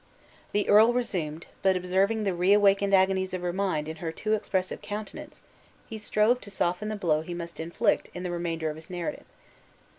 [0.51, 4.81] The earl resumed, but, observing the reawakened agonies of her mind in her too expressive
[4.81, 5.43] countenance,
[5.87, 9.25] he strove to soften the blow he must inflict in the remainder of his narrative.